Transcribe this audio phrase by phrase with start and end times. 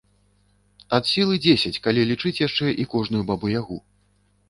[0.99, 3.83] Ад сілы дзесяць, калі лічыць яшчэ і кожную бабу-ягу.